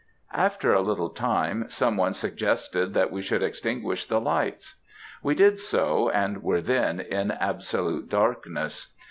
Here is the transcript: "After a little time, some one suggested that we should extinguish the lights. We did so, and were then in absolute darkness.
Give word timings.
"After 0.33 0.73
a 0.73 0.81
little 0.81 1.11
time, 1.11 1.65
some 1.69 1.95
one 1.95 2.15
suggested 2.15 2.95
that 2.95 3.11
we 3.11 3.21
should 3.21 3.43
extinguish 3.43 4.07
the 4.07 4.19
lights. 4.19 4.77
We 5.21 5.35
did 5.35 5.59
so, 5.59 6.09
and 6.09 6.41
were 6.41 6.59
then 6.63 6.99
in 6.99 7.29
absolute 7.29 8.09
darkness. 8.09 8.87